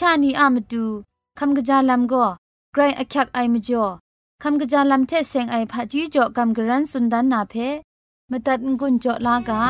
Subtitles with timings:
[0.00, 0.84] ชานีอามตู
[1.38, 2.26] คำกะจาลัมก็
[2.72, 3.84] ไกรอักยักไอมจ่อ
[4.42, 7.54] คำกะจาลัมเทเซงไอผาจีจ่อคำกะรันสุนดันนาเพ
[8.30, 9.62] มตัดงุนจ่อลากา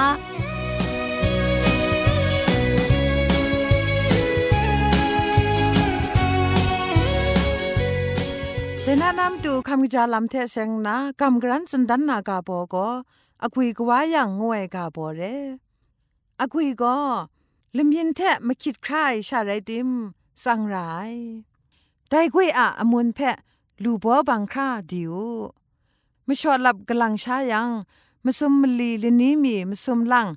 [8.83, 12.89] เรนานามตูคำกะจาลัมเทเซงนาคำกะรันสุนดันนากาโบก็
[13.43, 15.23] อคุยกว่าอย่างงวยกาโบเร
[16.41, 16.97] อคุยก็
[17.77, 21.47] ลมยินแทะมาคิดใคราไรติม
[21.85, 23.37] สังไรแต่กุยอะอมุนแพะ
[23.83, 25.15] ลูบัวบังคราดิว
[26.27, 27.69] มาชอดหลับกำลังชายัง
[28.25, 30.29] มาซุมมลีลนี้มีมาซุมลัง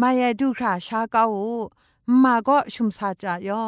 [0.00, 1.24] มายาดูคราชาเกา
[2.22, 3.66] มาก็ชุมซาจายอ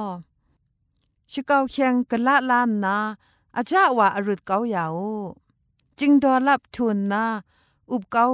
[1.32, 2.96] ชิเกาเคียงกะละลานนา
[3.56, 4.96] อาจาว่าอรุดเกายาว
[5.98, 7.24] จิงดอลับทุนนา
[7.90, 8.26] อุบเกา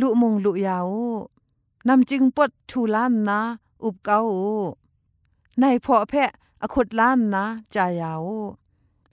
[0.00, 0.88] ลุมงลุยาว
[1.86, 3.38] นำจึงปดทูลานนา
[3.84, 4.18] อุบเกา
[5.60, 6.30] ในพอแพะ
[6.62, 8.24] อขุดล้านนาจายาว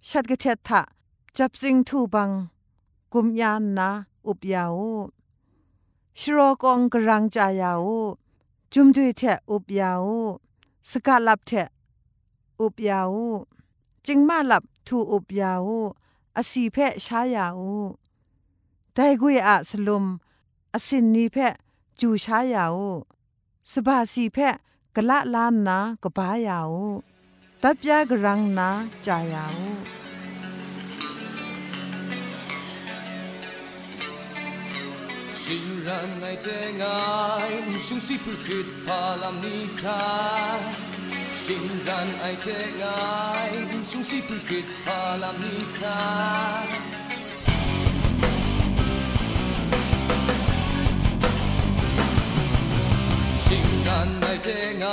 [0.08, 0.82] ชัดกะเททะ
[1.38, 2.30] จับจิงทูบัง
[3.14, 3.90] กุมยานนา
[4.28, 4.78] อุบยาว
[6.20, 7.88] ชโรกองกรังจายาว
[8.74, 10.06] จุมดุยเทอุบยาว
[10.90, 11.52] สกาลับเท
[12.60, 13.14] อุบยาว
[14.06, 15.68] จิงมาหลับทูอุบยาว
[16.38, 17.62] อสีเพะช้ายาว
[18.94, 20.06] ไดกุยอะสลุม
[20.74, 21.54] อสินนีเพะ
[22.00, 22.76] จูช้ายาว
[23.72, 24.56] สบาสีเพะ
[24.97, 26.71] กะละลานนากบายาว
[27.63, 28.69] ตับยากรังนา
[29.07, 29.57] จายาว
[35.51, 36.47] ชิงรันไอเจ
[36.83, 36.99] งา
[37.49, 37.51] ย
[37.87, 39.57] ชุงสิพุกิดพาลามี
[45.81, 46.01] คา
[47.00, 47.00] ชิ
[53.91, 54.49] งรันไอเจ
[54.83, 54.87] ง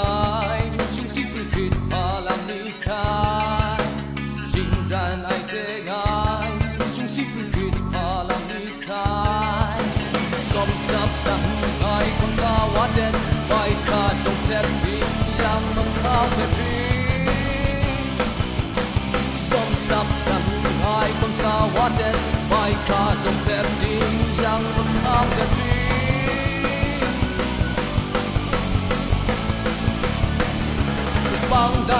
[31.63, 31.95] างใด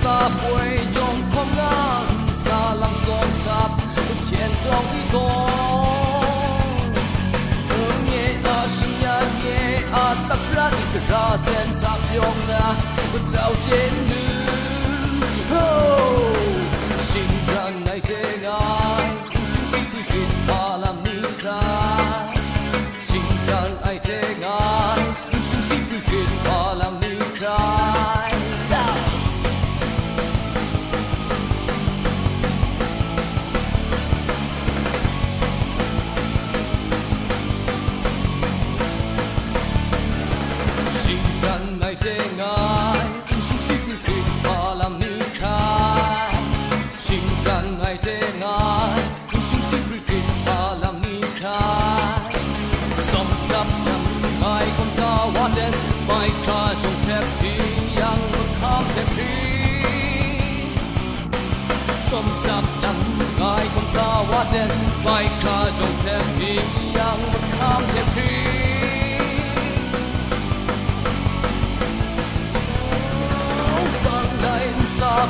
[0.00, 2.04] สาป่วยยอมพงาง
[2.44, 3.70] สาลังสมทับ
[4.24, 5.30] เขียนจองที่สอ
[6.66, 6.76] ง
[7.68, 7.72] เอ
[8.04, 8.10] เง
[8.46, 9.44] อาชิยาเง
[9.94, 12.64] อาสักรันกระเด็นทับยองนา
[13.28, 14.01] เจ้าเจน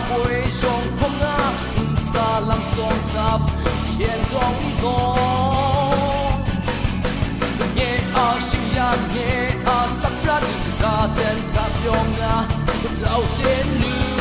[0.06, 1.34] pui jong kom na
[2.10, 3.40] sa lam song tap
[3.98, 4.96] hian dong i zo
[7.80, 7.90] ye
[8.24, 9.28] a shing ya ye
[9.74, 12.32] a sakra ni ga den tap yong na
[13.00, 14.11] tao chen nu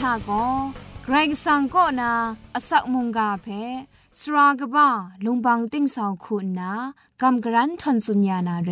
[0.10, 0.30] าโก
[1.04, 1.14] ไกร
[1.44, 2.12] สังก็นา
[2.54, 3.46] อสักมุงกาเพ
[4.18, 4.88] สรากบ้า
[5.24, 6.72] ลุงบังติ้งสองคุณนา
[7.22, 8.70] กำกรันทนสุญญานาเร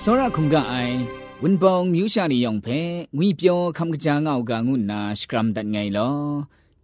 [0.00, 0.96] စောရခုံကအိုင်
[1.42, 2.80] ဝင်းပောင်မြူရှာနေယောင်ဖဲ
[3.16, 6.16] ငွေပြောခမ်ကကြာငောက်ကငုနာစကရမ်ဒတ်ငိုင်လော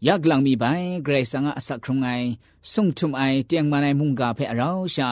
[0.07, 0.65] ยากลังมีใบ
[1.03, 2.07] เกรสังอาสักครงไง
[2.71, 5.09] ส่งทุมไอเตียงมาในมุงกาเพอเราชา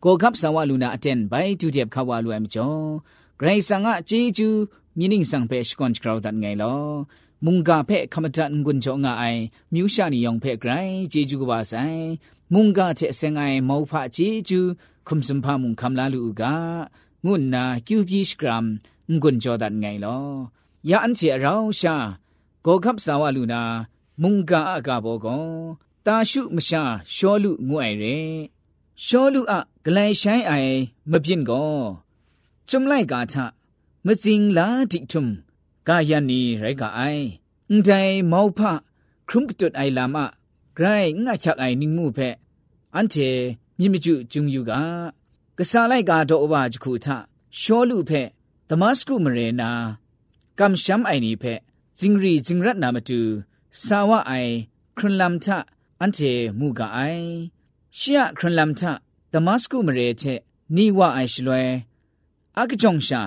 [0.00, 2.70] โกกับสาวลูนาอเตนใบจูเดียบขาวาลูเอมจอ
[3.38, 4.48] เกรสังอาจีจู
[4.98, 6.76] มีนิ่งสังเพชกอนกราวดันไงลอ
[7.44, 9.24] มุงกาเพคำจันกุนจงไอ
[9.72, 10.72] มิวชานิยองเพไกร
[11.12, 11.74] จีจูกบาไซ
[12.54, 14.60] มุงกาเทเซงไอมอพะจีจู
[15.06, 16.54] คุมสมพามุงคำลาลูกา
[17.26, 18.66] งุนนาคิวพีสกรัม
[19.22, 20.18] กุนจอดันไงลอ
[20.90, 21.96] ยาอันเจเราชา
[22.62, 23.62] โกกับสาวลูนา
[24.21, 25.27] มุงกาอากาโบก
[26.05, 26.83] ตาชุมชา
[27.15, 28.03] ชอลุงวยเร
[29.05, 30.51] ชอลุอะกลายใช้ไอ
[31.11, 31.65] มะพินก็
[32.69, 33.45] จุมไลกาทะ
[34.05, 35.27] มะจิงลาติทุม
[35.87, 37.01] กายันนีไรกาไอ
[37.69, 37.89] อุ้งใจ
[38.31, 38.71] มอพะ
[39.27, 40.25] ครุมกตุดไอลามะ
[40.75, 40.85] ไกร
[41.25, 42.19] งะชักไอนิงมูเพ
[42.95, 43.15] อันเท
[43.79, 44.81] มิมิจุจุงยูกา
[45.57, 47.17] กษาไลกาโตอบาจคูทะ
[47.59, 48.11] ชอลุเพ
[48.69, 49.71] ดมัสกุมเรนา
[50.59, 51.43] กัมชัมไอนีเพ
[51.99, 53.21] จิงรีจิงรัตนามตู
[53.85, 54.33] สาวะไอ
[54.97, 55.57] ครุนลัมทะ
[56.01, 56.19] อันเจ
[56.59, 56.99] มูกาไอ
[57.97, 58.91] ชียครุนลัมทะ
[59.33, 60.23] ดมัสกุมเรเท
[60.75, 61.67] นีวะไอชลวย
[62.57, 63.21] อากจงชา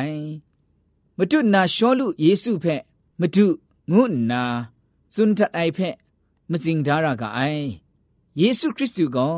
[1.19, 2.83] မတုနာရှောလူယေစုဖက်
[3.21, 3.47] မတု
[3.93, 4.43] ငုနာ
[5.15, 5.97] စွန်တတ်အိုက်ဖက်
[6.51, 7.65] မစင်ဒါရကအိုင်
[8.41, 9.37] ယေရှုခရစ်သူကို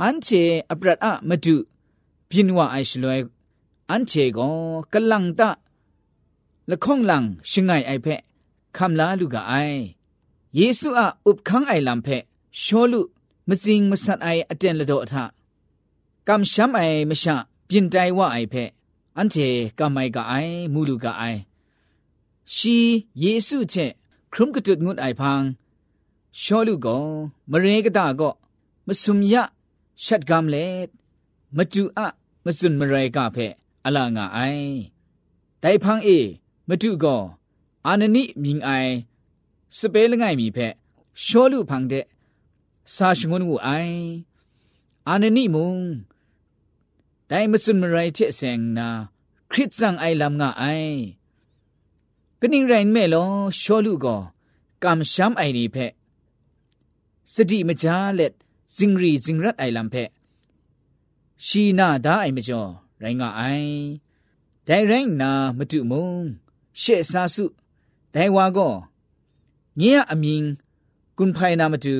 [0.00, 1.56] အန်ချေအပရတ်အမတု
[2.28, 3.16] ပြင်းဝအိုင်ရှလွဲ
[3.90, 4.54] အန်ချေကို
[4.92, 5.40] ကလန်တ
[6.70, 8.20] လခေါင်လန်ရှင်ငိုင်အိုက်ဖက်
[8.77, 9.53] คำลาลูกไอ
[10.55, 12.07] เยซูอาอุบคังไอลำเพ
[12.63, 13.01] ชอลุ
[13.49, 15.25] มสิงมสัตไออเจนละโดอทะ
[16.27, 17.35] กำช้ำไอมชะ
[17.65, 18.55] เปลี่ยนใจว่าไอเพ
[19.17, 19.35] อันเจ
[19.79, 20.33] กำไอกะไอ
[20.73, 21.23] มูลูกไอ
[22.55, 22.77] ชี
[23.19, 23.75] เยซูเช
[24.33, 25.41] ครุมกระจุดงุดไอพัง
[26.41, 26.97] ชอลูกอ
[27.51, 28.29] มเรกตาก็
[28.87, 29.43] มสุมยะ
[30.05, 30.89] ชัดกำเล็ด
[31.57, 32.07] มจูอะ
[32.45, 33.37] มสุนมเรกาเพ
[33.83, 34.39] อลางาไอ
[35.59, 36.09] ไดพังเอ
[36.69, 37.17] มจูก็
[37.89, 38.93] အာနနိမြင်အိုင်
[39.77, 40.73] စပေးလငိုင်မီဖက်
[41.25, 42.05] ရှောလူဖန်တဲ့
[42.95, 43.99] စာရှငုံငူအိုင်
[45.07, 45.73] အာနနိမုံ
[47.29, 48.89] ဒိုင်မစွန်မရိုင်ချက်ဆင်နာ
[49.51, 50.97] ခရစ်စံအိုင်လမ်ငါအိုင်
[52.39, 54.21] ကနင်းရိုင်းမဲလောရှောလူကော
[54.83, 55.91] ကမ်ရှမ်အိုင်ဒီဖက်
[57.33, 58.33] စတိမကြားလက်
[58.75, 60.09] ဇင်ရီဇင်ရတ်အိုင်လမ်ဖက်
[61.45, 63.73] ရှီနာဒါအိုင်မကျော်ရိုင်းငါအိုင်
[64.67, 66.09] ဒိုင်ရိုင်းနာမတုမုံ
[66.81, 67.45] ရှေ့စာစု
[68.13, 68.73] တိုင်ဝါကော
[69.79, 70.47] ညင်အမင်း
[71.17, 71.95] ကွန်ဖိုင်နာမတူ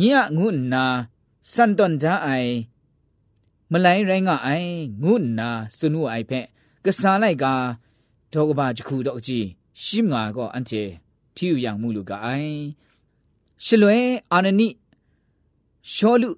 [0.00, 0.84] ညင်ငုနာ
[1.52, 2.52] စန်တွန်ဒါအိုင်
[3.72, 4.70] မလိုင်းရိုင်းကအိုင်
[5.02, 6.46] ငုနာစွနုအိုင်ဖက်
[6.84, 7.46] ကစားလိုက်က
[8.32, 9.46] တော့ကဘာချခုတော့ကြည့်
[9.82, 10.82] ရှိမငါကောအန်တီ
[11.36, 12.56] တီယူយ៉ាងမူလူကအိုင်
[13.64, 13.98] ရှလွဲ
[14.32, 14.68] အာနနိ
[15.92, 16.30] ရှောလူ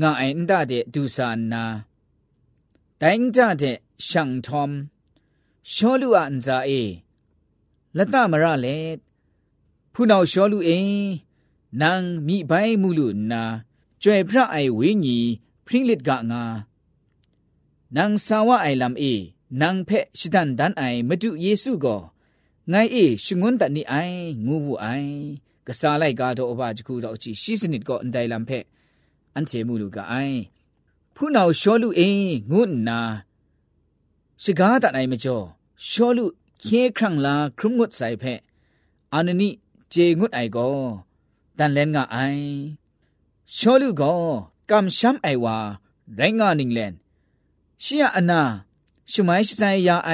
[0.00, 1.64] ငါအိုင်အန်တတဲ့ဒူစာနာ
[3.00, 4.72] တိုင်းကြတဲ့ရှန်ထ ோம்
[5.72, 6.82] ရှောလူအန်ဇာအေ
[7.98, 8.78] လတမရလေ
[9.92, 11.02] ဖူနောက်လျှောလူအိမ်
[11.80, 13.42] နန်းမိဘိုင်မူလူနာ
[14.02, 15.30] ကျွဲဖရအိုင်ဝင်းကြီး
[15.66, 16.42] ဖရင်လစ်ကငါ
[17.94, 19.14] နန်းဆာဝအိုင်လမ်အေ
[19.60, 22.00] နန်းဖက်ရှိတန်ဒန်အိုင်မတုယေစုကို
[22.72, 25.12] ငိုင်အေရှငွန်းတနိအိုင်ငူဘူးအိုင်
[25.66, 28.64] ကစားလိုက်ကားတော့အဘတခုတော့အချီရှိစနစ်ကအန်တိုင်လမ်ဖက်
[29.34, 30.38] အန်ချေမူလူကအိုင်
[31.14, 33.00] ဖူနောက်လျှောလူအိမ်ငုနာ
[34.42, 35.46] ရှိကားတန်အိုင်မကျော်
[35.88, 36.24] လျှောလူ
[36.61, 38.39] ะไอผู้นาวชอลูเองุนนาชิกาตัดไอมจ่อชอลูเคครั้งลาครุมงุดใส่เพะ
[39.13, 39.53] อันนี้
[39.89, 40.69] เจงุดไอก็
[41.57, 42.17] ตันเลนงาไอ
[43.55, 44.13] ชอลูก็
[44.69, 45.57] กำช้ำไอว่า
[46.15, 46.93] ไรงานิงเลน
[47.83, 48.41] ชียอนา
[49.11, 50.11] ชุไมชิไซยาไอ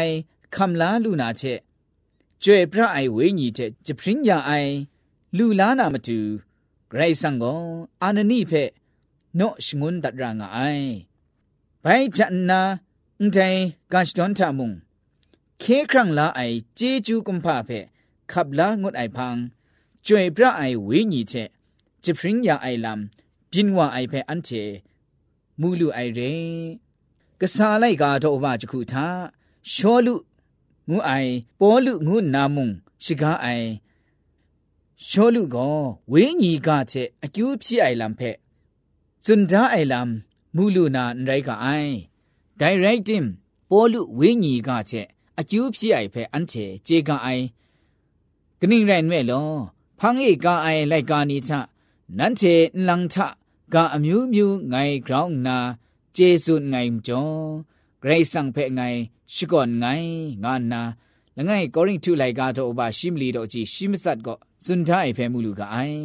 [0.56, 1.42] คำลาลูนาเช
[2.44, 4.52] จวยพระไอเวญีเชจะพริ้งยาไอ
[5.38, 6.20] ลูลานามาตู
[6.90, 7.54] ไกรสังก็
[8.02, 8.52] อานานีเพ
[9.36, 10.60] โนชงุนตัดรางไอ
[11.82, 12.62] ไปจันนา
[13.20, 13.38] อุนใจ
[13.92, 14.72] กาชดอนทามุง
[15.63, 17.79] ခေခရံလာအိုင်ဂျေဂျူးကွန်ဖာဖဲ
[18.31, 19.41] ခပ်လာငုတ်အိုင်ဖန်း
[20.07, 21.49] ကျွေပြအိုင်ဝေညီချက်
[22.05, 23.01] ဂျပရင်ယာအိုင်လမ်
[23.51, 24.63] ပြင်းဝအိုင်ဖဲအန်တီ
[25.61, 26.33] မူလူအိုင်ရဲ
[27.41, 29.07] ကစားလိုက်ကတော့အဘချခုသာ
[29.73, 30.15] ရှောလူ
[30.91, 32.69] ငုအိုင်ပေါ်လူငုနာမုံ
[33.05, 33.69] ရှိကားအိုင်
[35.09, 35.57] ရှောလူက
[36.13, 38.31] ဝေညီကချက်အကျူးဖြစ်အိုင်လမ်ဖဲ
[39.25, 40.09] စွန်ဒါအိုင်လမ်
[40.57, 41.93] မူလူနာရိုက်ကအိုင်
[42.61, 43.25] ဒိုင်ရိုက်တင်
[43.71, 45.09] ပေါ်လူဝေညီကချက်
[45.41, 47.45] အကျူဖြစ်အိုက်ဖဲအန်ချေခြေကအိုင်
[48.61, 49.49] ကနိရိုင်မဲ့လော
[49.99, 51.53] ဖန်းဤကအိုင်လိုက်ကာနီချ
[52.19, 52.55] နန်ချေ
[52.87, 53.17] လန်ချ
[53.75, 55.59] ကအမျိုးမျိုးငိုင်ဂရောင်းနာ
[56.17, 57.39] ဂျေဆုငိုင်ကျော်
[58.03, 58.99] ဂရိတ်ဆန်ဖဲငိုင်
[59.35, 60.11] ရှိကွန်ငိုင်
[60.45, 60.83] ငါနာ
[61.37, 66.03] လငိုင်ကောရင်ထုလိုက်ကားတော့ဘာရှိမလီတော့ကြည့်ရှိမစတ်ကောစွန်ထိုင်ဖဲမှုလူကအိုင်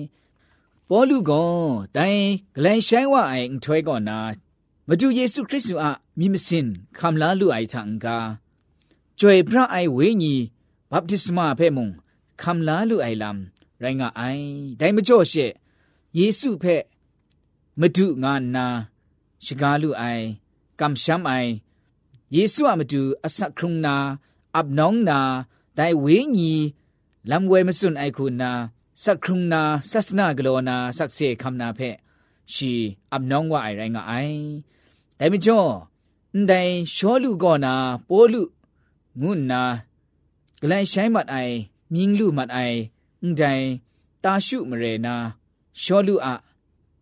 [0.90, 1.52] ပေါ်လူကော
[1.96, 2.24] တိုင်
[2.56, 4.20] ဂလန်ဆိုင်ဝအိုင်ထွဲကောနာ
[4.88, 5.86] မကျူယေရှုခရစ်သူအ
[6.20, 8.43] မိမစင်ခမ်လာလူအိုင်ထံကား
[9.20, 10.34] จ่วยพระไอเวญี
[10.91, 11.89] บัพติศมาเพ่มง
[12.41, 14.22] คำลาลุไอลำไรงาไอ
[14.77, 15.34] ได้มาจ่อเช
[16.15, 16.75] เยซูเพ่
[17.79, 18.65] มาดูงานนา
[19.46, 20.03] ชกาลุไอ
[20.79, 21.32] กำช้ำไอ
[22.34, 23.96] เยซูอามาดูอสักครุงนา
[24.55, 25.20] อับน้องนา
[25.75, 26.53] ได้เวญี
[27.32, 28.51] ลำเวมาสุนไอคุณนา
[29.03, 31.89] สักครุงนาศาสนากโลนาสักเสคำนาเพ่
[32.53, 32.72] ชี
[33.13, 34.13] อับน้องว่าไอไรงาไอ
[35.15, 35.60] แต่ไม่จ่อ
[36.48, 36.62] ได้
[36.96, 37.74] ชอลูก่อนา
[38.05, 38.41] โปลู
[39.22, 39.62] ငုနာ
[40.62, 41.55] ဂလန်ဆိုင်မတ်အိုင်
[41.93, 42.79] မြင်းလူမတ်အိုင်
[43.22, 43.65] အန်ဒိုင်
[44.24, 45.15] တာရှုမရေနာ
[45.82, 46.27] ရှောလူအ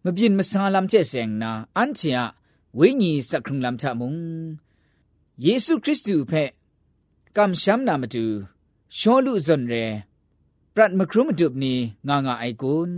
[0.04, 2.18] မပြင်းမဆာလမ်ကျဲဆ ेंग နာအန်ချီယ
[2.78, 4.14] ဝိညာဉ်စက်ခရုံလမ်ထမုံ
[5.46, 6.50] ယေရှုခရစ်တုဖက်
[7.38, 8.26] ကမ်ရှမ်နာမတူ
[8.98, 9.86] ရှောလူဇွန်ရဲ
[10.74, 11.74] ပရတ်မခရုမတုပနီ
[12.08, 12.96] ငါငါအိုင်ကွန်း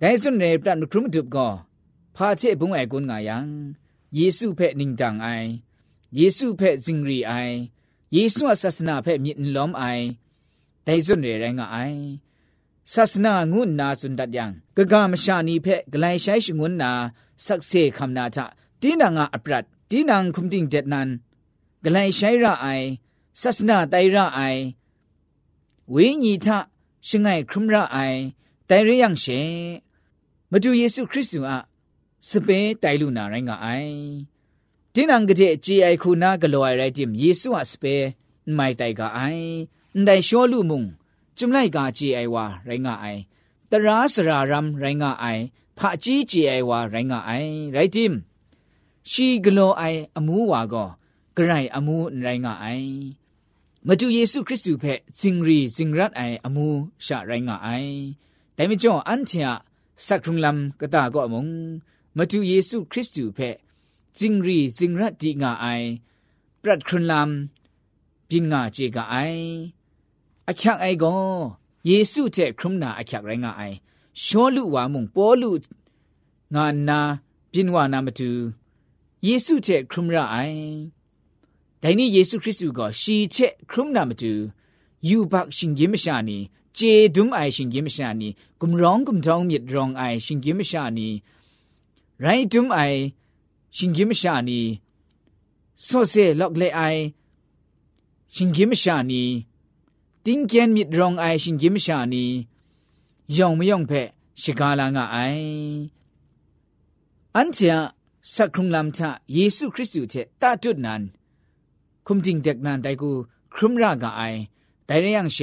[0.00, 1.52] ဒိုင်ဇွန်ရဲပရတ်မခရုမတုပကော
[2.16, 3.38] ဖာချေဘုံအိုင်ကွန်းငါယံ
[4.16, 5.48] ယေရှုဖက်နင်းတန်အိုင်
[6.18, 7.56] ယေရှုဖက်ဇင်ရီအိုင်
[8.14, 10.04] ယေရှုအဆစနာဖဲ့မြင့်လုံးအိုင်
[10.86, 12.00] ဒိုင်စွန်ရရငါအိုင်
[12.92, 14.44] ဆစနာငုနာစွန်ဒတ်ယံ
[14.76, 16.92] ဂဂမရှာနီဖဲ့ဂလိုင်ရှိုင်းရှငွန်းနာ
[17.44, 18.44] ဆက်ဆေခမ်နာတာ
[18.80, 21.08] တီနာငါအပရတ်တီနန်ခုမ်တင်ဂျက်နန်
[21.84, 22.86] ဂလိုင်ရှိုင်းရအိုင်
[23.40, 24.62] ဆစနာတိုင်ရအိုင်
[25.94, 26.46] ဝိညာထ
[27.08, 28.20] ရှငိုင်ခရမရအိုင်
[28.68, 29.40] တိုင်ရယံရှေ
[30.50, 31.52] မတူယေရှုခရစ်သူအ
[32.28, 33.92] စပင်းတိုင်လူနာရိုင်းကအိုင်
[34.97, 37.83] ตเรยังเชมาดูเยซูคริสต์อะสเปไตลูนาไรงไอดินังกะเจจีไอคูนากะลอยไรติมเยซูอะสเป
[38.53, 40.83] ไม่ไตกะไอန်တိုင်ရှောလူမုံ
[41.37, 43.05] จุมไลกาจีไอวาไรงาไอ
[43.71, 45.25] ตราสรารัมไรงาไอ
[45.77, 47.31] ผาจีจีไอวาไรงาไอ
[47.73, 48.13] ไรติม
[49.09, 49.83] ชีกโลไอ
[50.15, 50.85] อมูวาก็
[51.35, 52.65] กระไรอมูไรงาไอ
[53.87, 54.85] มาดูเยซูคริสต์เพ
[55.19, 56.67] จิงรีจิงรัดไออมู
[57.05, 57.69] ชาไรงาไอ
[58.53, 59.47] แต่ไม่จ่ออันเทีย
[60.05, 61.47] สักครุงลำกตาก็มง
[62.17, 63.39] มาดูเยซูคริสต์เพ
[64.17, 65.65] จิงรีจิงรัดดีงาไอ
[66.61, 69.15] ปรัดครุนลำปินงาเจกาไอ
[70.49, 71.21] အချက်အိုင်ကို
[71.87, 73.77] ယေစုတဲ့ခရုမနာအချက်ရိုင်းငါအိုင်
[74.23, 75.51] ရှောလူဝါမုံပေါ်လူ
[76.53, 76.99] ငါနာ
[77.51, 78.29] ပြင်းဝနာမတူ
[79.25, 80.63] ယေစုတဲ့ခရုမရအိုင်
[81.81, 84.31] ဒိုင်နီယေစုခရစ်သူကိုရှီချက်ခရုမနာမတူ
[85.07, 86.37] ယူဘတ်ရှင်ကြီးမရှာနီ
[86.75, 86.79] เจ
[87.15, 88.29] ดุมไอชิงกิมชานี
[88.61, 90.03] กุมร้องกุมทองมิดรองไอ
[93.76, 94.60] ชิงกิมชาณี
[95.84, 96.80] โซเซล็อกเลไอ
[98.34, 99.22] ชิงกิมชาณี
[100.24, 102.24] ติงเกียนมิดรองไอชิงกิมชาณี
[103.36, 104.08] ยองไม่ยองเพะ
[104.42, 105.16] ชิกาลางไอ
[107.36, 107.78] อันเจ้า
[108.34, 111.02] สักครุงลำทาเยซูคริสต์อยู่เถตาจุดนั้น
[112.06, 113.10] คุมจริงเด็กนานแต่กู
[113.54, 114.22] ครุมรากาไอ
[114.86, 115.38] แต่เรื่องเช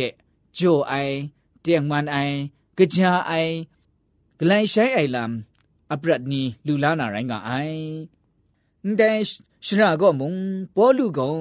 [0.55, 0.94] โจไอ
[1.62, 2.17] เตียงมันไอ
[2.77, 3.34] กระจาไอ
[4.39, 5.55] กลายใช้ไอลำ
[5.96, 7.80] အပရတ်နီလူလာနာရိုင်းကအိုင်
[9.00, 9.20] ဒန်
[9.66, 10.32] ရှရာကောမုံ
[10.75, 11.38] ပေါ်လူကော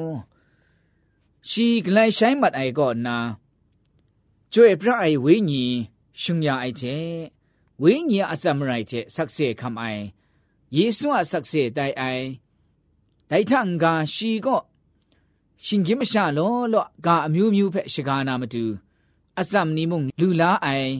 [1.50, 3.16] ရှီဂလိုင်ဆိုင်မတ်အိုင်ကောနာ
[4.52, 5.75] ကျွေပရအိုင်ဝိညာဉ်
[6.20, 7.08] ရှင်ရအိုက်တဲ့
[7.82, 10.04] ဝိညာဉ်အစမရိုက်တဲ့ဆက်ဆေခမ်အိုင်
[10.76, 12.26] ယေရှုအဆက်ဆေတိုင်အိုင်
[13.30, 13.84] ဒိုင်ထန်က
[14.14, 14.61] ရှီကော
[15.66, 18.64] ရှင်ကင်းမရှာလောလောကအမျိုးမျိုးဖက်ရှကာနာမတူ
[19.40, 20.90] အစမနီမုံလူလာအိုင်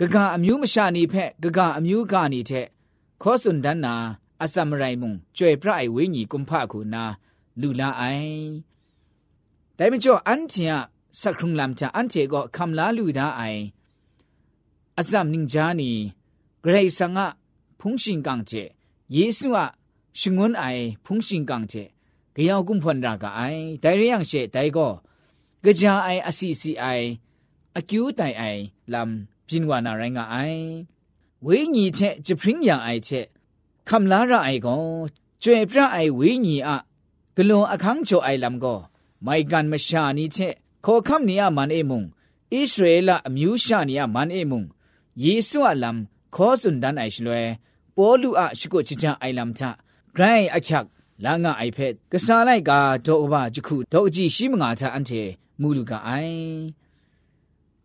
[0.00, 2.66] ဂကအမျိုးမရှာနေဖက်ဂကအမျိုးကနေတဲ့
[3.22, 3.94] ခောစွန်ဒန်နာ
[4.42, 7.04] အစမ်ရိုင်မုံကျွေပြအိုင်ဝင်းကြီးကွန်ဖခုနာ
[7.60, 8.40] လူလားအိုင်
[9.78, 10.76] ဒါမကျော်အန်ချာ
[11.20, 13.62] စခရုံလမ်ချာအန်ချေကိုခမ်လာလူဒါအိုင်
[14.98, 15.90] အဇမ်နင်းဂျာနီ
[16.62, 17.26] ဂရိတ်ဆန်ငါ
[17.80, 18.62] ဖုန်ရှင်ကန်ချေ
[19.14, 19.66] ယေဆုအ
[20.20, 21.82] ရှင်ငွန်းအိုင်ဖုန်ရှင်ကန်ချေ
[22.36, 24.92] ကြောက်ကုံဖွန်ရာကအိုင်တိုင်ရယံရှေတိုင်ကို
[25.80, 27.06] ကြာအိုင်အစီစီအိုင်
[27.78, 29.10] အကျူးတိုင်အိုင်လမ်
[29.46, 30.62] ပြင်းဝနာရိုင်းကအိုင်
[31.46, 33.26] ဝိညာဉ်ချက်ဂျပရင်းယံအိုက်ချက်
[33.88, 34.82] ခမ်လာရအိုက်ကော
[35.42, 36.74] ကျွေပြအိုက်ဝိညာဉ်အ
[37.36, 38.78] ဂလွန်အခန်းချိုအိုက်လမ်ကော
[39.26, 40.54] မိုင်ကန်မရှာနီချက်
[40.84, 42.04] ခေါ်ခမ်နီယမန်အေမုံဣ
[42.50, 44.62] သရေလအမျိုးရှာနီယမန်အေမုံ
[45.22, 45.98] ယေဆုအလမ်
[46.34, 47.42] ခေါ်စွန်ဒန်အိုက်ရှလွဲ
[47.96, 49.62] ပေါ်လူအရှိကိုချစ်ချအိုက်လမ်ချ
[50.16, 50.84] ဂရိုင်းအချက်
[51.24, 52.72] လာငါအိုက်ဖက်ကစားလိုက်က
[53.06, 55.22] တော့အဘဂျခုတော့ကြည့်ရှိမငါချအန်တီ
[55.60, 56.38] မူလူကအိုင်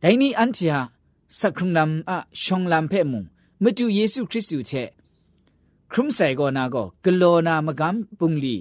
[0.02, 0.80] ဒိုင်းနီအန်တီယာ
[1.40, 3.24] စခုံလမ်အရှောင်းလမ်ဖဲမုံ
[3.64, 4.90] မတူယေရှုခရစ်သူချက်
[5.92, 7.90] ခရုံဆိုင်ကောနာကောဂလောနာမကံ
[8.20, 8.56] ပုန်လီ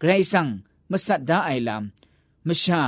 [0.00, 0.48] ဂရိဆန်
[0.90, 1.82] မဆတ်ဒါအိုင်လမ်
[2.48, 2.80] မရှာ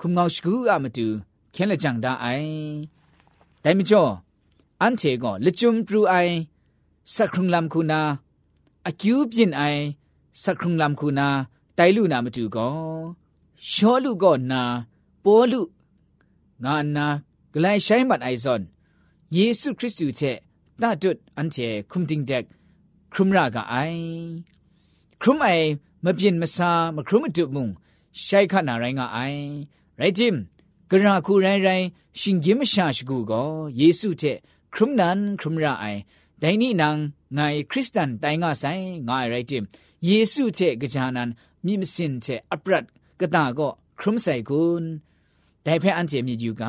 [0.00, 1.06] ခုံငေါရှကူအမတူ
[1.54, 2.50] ခင်းလက်ကြံဒါအိုင်
[3.64, 4.12] ဒိုင်မကျော်
[4.80, 6.34] အန်တေကောလကျွမ်ပရူအိုင်
[7.14, 8.00] စခရုံလမ်ခုနာ
[8.88, 9.82] အကျူးပြင်အိုင်
[10.42, 11.28] စခရုံလမ်ခုနာ
[11.78, 12.74] တိုင်လူနာမတူကော
[13.70, 14.62] ရှောလူကောနာ
[15.24, 15.60] ပေါ်လူ
[16.64, 17.06] ငါနာ
[17.52, 18.62] ဂလိုင်ဆိုင်မတ်အိုင်ဇွန်
[19.34, 20.38] ယေရှုခရစ်သူချက်
[20.82, 22.44] တာတုတ်အန်ချေခုမ်တင်းဒက်
[23.12, 24.00] ခရုမရာကအိုင်
[25.20, 25.64] ခရုမိုင်
[26.04, 27.66] မပြင်းမစာမခရုမတုမုံ
[28.24, 29.40] ရှိုက်ခနာရိုင်းကအိုင်
[30.00, 30.34] ရိုက်တင်
[30.90, 31.86] ဂရာခုရိုင်းရိုင်း
[32.20, 33.48] ရှင်ဂိမရှာရှ်ကူကို
[33.80, 34.36] ယေစုတဲ့
[34.74, 36.00] ခရုမနန်ခရုမရာအိုင်
[36.42, 36.98] ဒိုင်နီနန်
[37.36, 39.64] ငိုင်ခရစ်စတန်တိုင်ကဆိုင်ငါရိုက်တင်
[40.08, 41.30] ယေစုတဲ့ဂကြာနန်
[41.64, 42.84] မိမစင်တဲ့အပရတ်
[43.20, 44.88] ကတာကောခရုမဆိုင်ကွန်း
[45.66, 46.62] ဒိုင်ဖဲအန်ချေမြေကျူက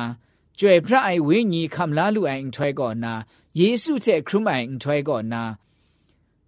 [0.58, 3.12] ကျွဲဖရအိုင်ဝိညီခမ်လာလူအိုင်ထွဲကောနာ
[3.58, 5.42] ယေစုတဲ့ခရုမိုင်ထွဲကောနာ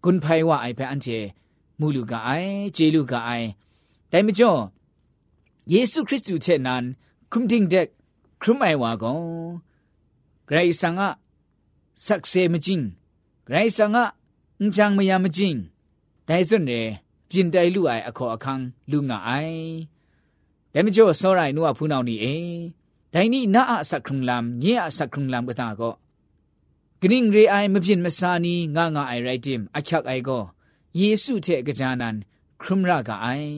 [0.05, 1.09] กุนไพว่าไอแพอันเจ
[1.79, 2.31] มูลูกาไอ
[2.75, 3.31] เจลูกาไอ
[4.09, 4.53] แต่ไม่จ่อ
[5.71, 6.85] เยซูคริสต์เช่นนั้น
[7.33, 7.89] คุมดิงเด็ก
[8.43, 9.13] ครุมไอว่าก็
[10.47, 11.13] ไกรสังอะ
[12.07, 12.81] สักเซมจิง
[13.45, 14.07] ไกรสังอะ
[14.59, 15.61] အန်ချန်မယမကျင်း
[16.29, 16.83] ဒိုင်စွန်ရေ
[17.29, 19.63] ပြင်တိုင်လူအိုင်အခေါ်အခန်းလူငါအိုင်
[20.73, 22.37] ဒါမကျော်စောရိုင်နုအဖူးနောင်နီအေ
[23.13, 25.95] ဒိုင်နီနာအဆက်ခုံလမ်ညေအဆက်ခုံလမ်ကတာကို
[27.01, 30.43] ဂရင်းရေအိုင်မပြင်မစာနီငါငါအိုင်ရိုက်တင်အခက်အိုင်ကို
[30.99, 32.17] ယေစုတဲ့ကကြာနန်
[32.61, 33.57] ခရုမရကအိုင်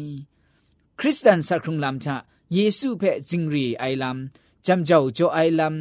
[0.99, 2.09] ခရစ်စတန်ဆက်ခုံလမ်ချ
[2.57, 4.19] ယေစုဖဲ့ဂျင်းရီအိုင်လမ်
[4.67, 5.77] ဂျမ်ဂျောဂျိုအိုင်လမ်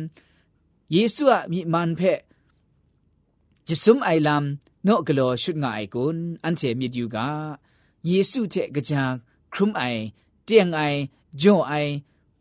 [0.96, 2.20] ယေစုအမိမန်ဖဲ့
[3.71, 4.45] จิซุมไอลัม
[4.87, 7.29] นอกลอชุดงายกุนอันเจมีดยูกา
[8.07, 9.05] เยซูเจกะจา
[9.53, 9.83] ครุมไอ
[10.45, 10.81] เตียงไอ
[11.41, 11.73] จ่อไอ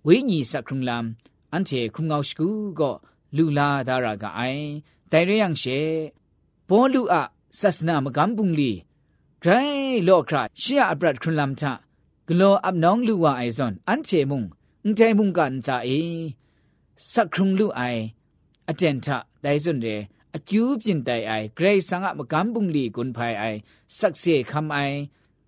[0.07, 1.05] วิญีสักครุมลัม
[1.53, 2.91] อันเจคุมงาวชกูก็
[3.35, 4.41] ลูลาดารากาไอ
[5.09, 5.63] ไดเรยังเช
[6.67, 7.21] บอลูอะ
[7.59, 8.71] ศัสนามกัมบุงลี
[9.41, 9.51] ไกร
[10.05, 11.73] โลคราเชียอับรัดครุมลัมทะ
[12.27, 14.43] กลออับน้องลูวาไอซอนอันเจมุง
[14.85, 15.89] อุทัยมุงกันจาเอ
[17.11, 17.81] สักครุมลูไอ
[18.67, 19.89] อเจนทะไดซุนเร
[20.35, 23.59] အကျူးပြင်တိုင်အိုင်ဂရိတ်ဆန်ငါမကမ်ပုန်လီကွန်ဖိုင်အိုင်
[23.97, 24.97] ဆက်စေခမ်အိုင်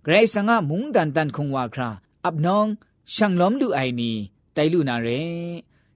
[0.06, 1.90] ဂရိတ်ဆန်ငါမုန်ဒန်တန်ခုံဝါခရာ
[2.26, 2.70] အပ်နောင်
[3.14, 4.12] ရှန်လုံးလူအိုင်နီ
[4.56, 5.22] တိုင်လူနာရဲ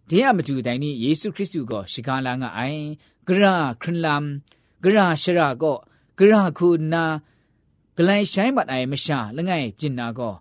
[0.09, 2.83] ဒီအမတူတိုင်နီယေရှုခရစ်သူကိုရှီကာလာငါအိုင်
[3.27, 4.25] ဂရာခရလမ်
[4.83, 5.77] ဂရာရှရာကို
[6.17, 7.03] ဂရာခုနာ
[7.97, 10.33] ဂလိုင်းဆိုင်မတ်အိုင်မရှာလငယ်ပြင်နာကို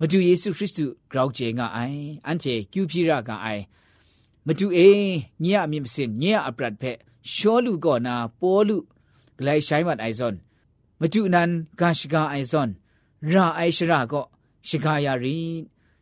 [0.00, 3.62] မတူယေရှုခရစ်သူဂရောက်ကျေငါအိုင်အန်ချေကျူပြရကအိုင်
[4.46, 4.88] မတူအေ
[5.42, 6.98] ညရမြင့်စင်ညရအပရတ်ဖက်
[7.34, 8.76] ရှောလူကောနာပိုလူ
[9.38, 10.36] ဂလိုက်ဆိုင်မတ်အိုင်ဇွန်
[11.00, 12.70] မတူနန်ဂါရှဂါအိုင်ဇွန်
[13.32, 14.24] ရာအိုင်ရှရာကော
[14.68, 15.36] ရှဂါယာရီ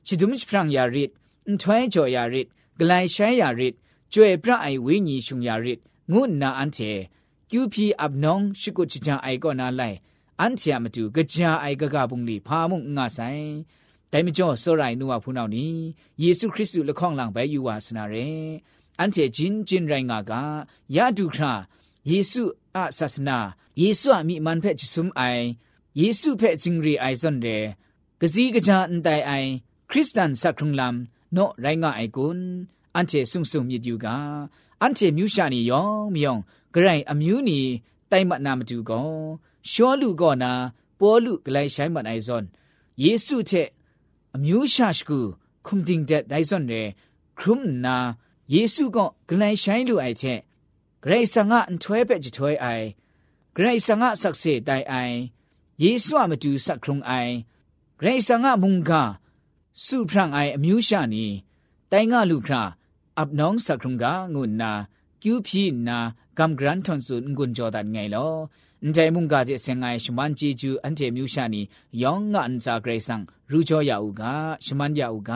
[0.07, 1.05] ချီဒုမချဖရန်ယာရီ
[1.47, 2.41] အန်ထွဲချောယာရီ
[2.79, 3.69] ဂလိုက်ဆိုင်ယာရီ
[4.13, 5.75] ကျွဲပြအိုင်ဝင်းညီရှုံယာရီ
[6.13, 6.93] ငုနာအန်တေ
[7.51, 9.97] ကျူပီအပ်နောင်ရှိကုချချာအိုင်ကောနာလိုက်
[10.41, 13.47] အန်ချာမတူကြာအိုင်ကကပုန်လီဖာမုံငါဆိုင်
[14.13, 15.67] တိုင်မကျော်စောရိုင်နူဝဖူးနောက်နီ
[16.23, 18.29] ယေရှုခရစ်သူလက်ခေါင်လောင်ဘဲယူဝါစနာရဲ
[18.99, 20.33] အန်တေဂျင်းဂျင်းရိုင်ငါက
[20.97, 21.53] ယာဒုခရာ
[22.11, 22.43] ယေစု
[22.77, 23.39] အဆာစနာ
[23.81, 25.45] ယေစုအမိမန်ဖက်ချစုံအိုင်
[26.01, 27.59] ယေစုဖက်ဂျင်းရီအိုင်ဇွန်ရဲ
[28.21, 29.51] ကစီကကြအန်တိုင်အိုင်
[29.91, 30.97] ခရစ်စတန်စခရုံလမ်
[31.37, 32.43] နောရိုင်ငါအိုင်ကွန်း
[32.95, 34.07] အန်တေဆုံဆုံမြစ်ယူက
[34.81, 36.41] အန်တေမြူရှာနီယောင်မြောင်
[36.75, 37.61] ဂရိုင်အမျိုးနီ
[38.11, 38.79] တိုင်မနာမတူ
[48.55, 50.41] ယေစုကဂလန်ဆိုင်လူအိုက်ချက်
[51.03, 52.87] ဂရိတ်ဆာငါအန်ထွဲပဲ့ချထွဲအိုင်
[53.55, 55.17] ဂရိတ်ဆာငါဆက်စေတိုင်အိုင်
[55.83, 57.35] ယေစုအမတူဆက်ခုံအိုင်
[58.01, 59.03] ဂရိတ်ဆာငါမုန်ကာ
[59.85, 61.27] စုဖရန်အိုင်အမျိုးရှာနီ
[61.93, 62.63] တိုင်ငါလူခရာ
[63.19, 64.73] အပ်နောင်းဆက်ခုံကာငုနာ
[65.23, 65.99] ကျူဖြီနာ
[66.39, 68.31] ကမ်ဂရန်ထွန်ဆုငွန်ဂျော်ဒန်ငိုင်လော
[68.85, 71.63] န်တဲမုန်ကကြဆင်ငိုင်ရှမန်ဂျီဂျူအန်တဲမြူရှာနီ
[72.03, 74.23] ယောင်ငန်စာဂရေဆန်ရူဂျောယာဦးက
[74.65, 75.33] ရှမန်ယာဦးက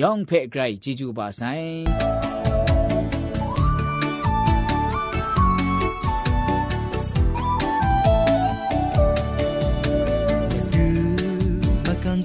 [0.00, 1.42] ยองเพ่ไกรจิจูบาไซ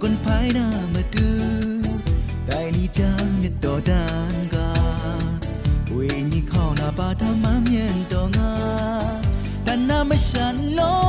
[0.03, 1.29] คนภายน้ามาดู
[2.47, 4.71] ได้นี่จามีต่อดานกา
[5.93, 5.97] เว
[6.31, 8.53] นี่ข้านาบาทาเมียนตองา
[9.63, 10.81] แต่น้าไม่ฉันล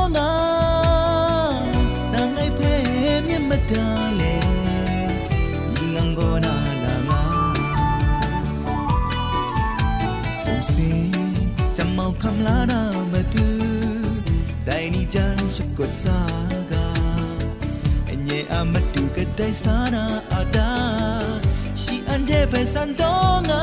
[12.41, 13.45] lamlanamatu
[14.65, 16.85] dainijan sukot saga.
[18.11, 20.69] Enye amatu kadai sana ada
[21.75, 23.61] shi ande besandonga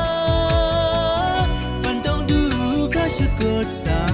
[1.83, 2.39] pandong du
[2.91, 4.08] crash sukot saga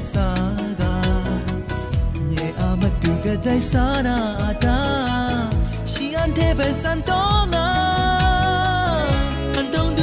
[0.00, 0.28] ดสา
[0.80, 0.94] กา
[2.28, 4.80] เยอามาดูกะไดสานาอาตา
[5.90, 7.68] ชีอันเทเปสันตองา
[9.56, 9.96] อันตอง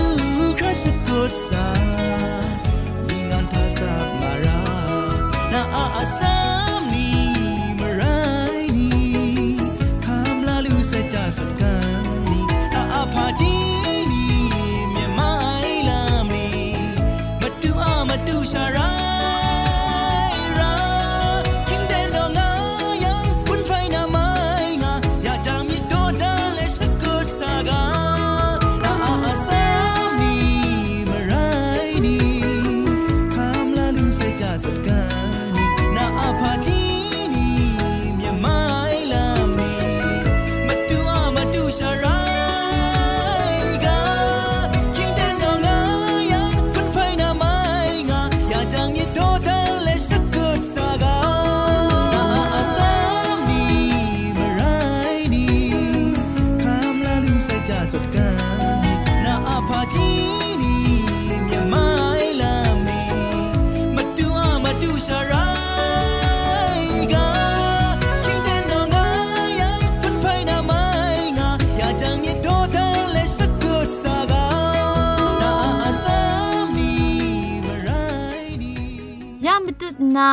[79.66, 80.30] มตุนา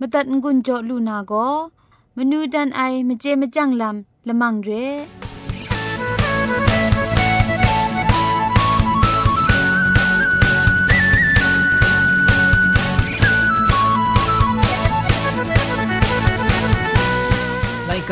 [0.00, 1.32] มตัดงุนจอลูนาโก
[2.16, 4.70] มนูดันไอมเจมจังลำละมังเร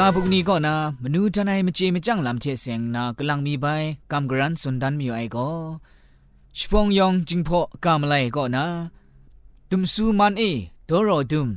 [0.01, 3.67] กาบุกนี้ก็นะมนูทนายมเจมจังลำเชเสียงนากำลังมีใบ
[4.13, 5.49] กำกรันสุนดันมีไอก็
[6.59, 8.65] ชปองยองจิงพอกำไลก็นะ
[9.70, 10.44] ตุมซูมันเอ
[10.90, 11.50] ดอรอดุม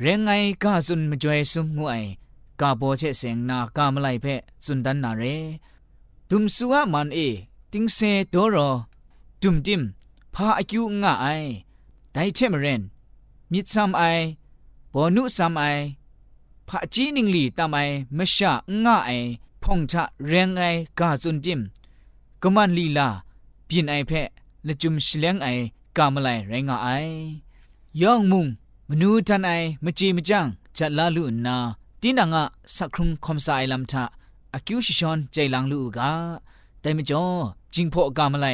[0.00, 0.30] เรงไง
[0.62, 2.02] กาสุนมจวยซุมงวย
[2.60, 4.26] กาโบเชเสียงนากำไลเพ
[4.64, 5.22] สุนดันนาเร
[6.28, 7.18] ตุมซูอะมันเอ
[7.72, 7.98] ติงเซ
[8.32, 8.68] ดอรอ
[9.40, 9.82] ดุมดิม
[10.34, 11.26] พาอายุงะไอ
[12.12, 12.82] ไดเทมเรน
[13.50, 14.02] มิดซัมไอ
[14.92, 15.62] บอนุซัมไอ
[16.68, 17.78] พระจีนิงลีตามไอ
[18.16, 18.52] มชะ
[18.84, 19.10] ง่าไอ
[19.62, 20.62] พงชะเรงไอ
[20.98, 21.60] กาซุนจิม
[22.42, 23.08] กมันลีลา
[23.68, 24.12] ปินไอเพ
[24.66, 25.48] ละจุมชเลงไอ
[25.97, 26.89] กามไลไรงาไอ
[28.01, 28.47] ยองมุง
[28.89, 29.51] มนูทันไอ
[29.83, 30.45] มจีมจัง
[30.77, 31.55] จัดลาลุนา
[32.01, 32.43] ตินังอะ
[32.75, 34.03] สักครุงคอมไซลัมทะ
[34.53, 36.11] อากิวชิชอนใจลังลูกา
[36.79, 37.23] แต่มจ่อ
[37.73, 38.47] จิงพอกามไล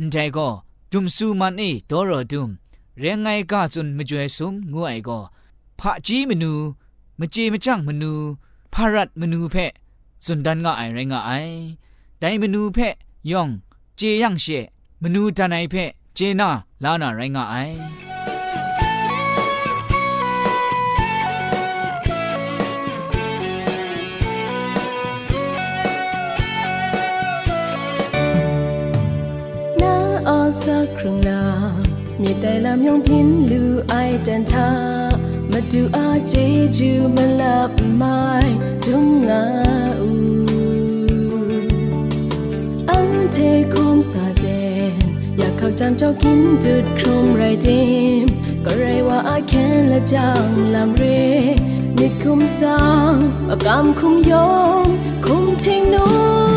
[0.00, 0.48] นใจก็
[0.90, 2.50] ดุมซูมันเอดอรอดุม
[2.98, 5.18] เรงไงกาซุนมจวยซุมงูไอก็
[5.80, 6.52] พระจีมนู
[7.18, 8.12] มเจมจังมนู
[8.72, 9.72] พารัดมนูเพะ
[10.24, 11.30] สุนดันงะไอไรงะไอ
[12.18, 12.94] ไดมนูเพะ
[13.30, 13.48] ยอง
[13.96, 14.46] เจยังเช
[15.02, 16.50] มนูดานไอเพะ เจน่า
[16.84, 17.56] ลาน่าไรงาไอ
[30.64, 31.42] สักครึ่งนา
[32.20, 34.70] มีแต่ลำยองพินลูไอเดนทา
[35.50, 36.34] มาดูอาเจ
[36.76, 38.20] จูมาลับไม้
[38.84, 39.44] ทุ่งงา
[40.00, 40.10] อู
[42.90, 43.36] อันเท
[43.72, 43.75] ค
[45.66, 47.82] เขาจำเจ้ากินจุดครุมไรดิ
[48.24, 48.26] ม
[48.64, 51.04] ก็ไรว่าอาแค่ละจางลำเร
[51.98, 52.80] นิดคุมสร้า
[53.12, 53.14] ง
[53.50, 54.52] อากามคุมยอ
[54.84, 54.86] ม
[55.24, 56.55] คุมทิ้งนู้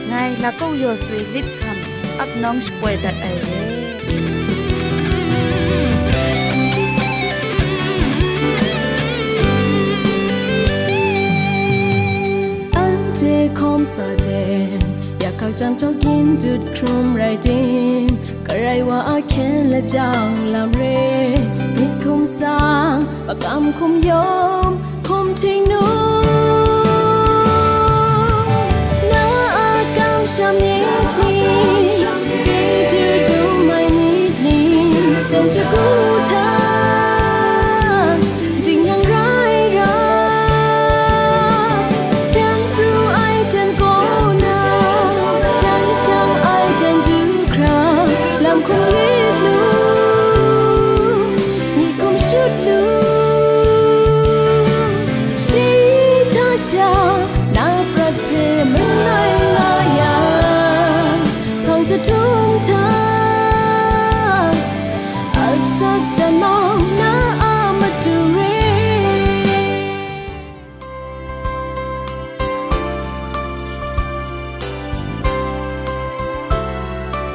[0.07, 0.13] ไง
[0.43, 3.61] ละก็ยอสวยลิดคำอับน้องชป่วยดัดไอเร่
[12.75, 14.79] အန်တေခုံးစာတဲ့
[15.19, 17.63] อยากเข้าจำเจ้ากินจุดครุมไรดิ
[18.03, 18.07] ม
[18.45, 20.83] ก็ไรว่าอาแค่ละจังลำเร
[21.77, 22.61] นิดคุมสร้า
[22.93, 22.95] ง
[23.27, 24.29] ปากกำคุมยอ
[24.67, 24.69] ม
[25.07, 26.22] คุมทิ้งนู้
[35.52, 36.13] เจ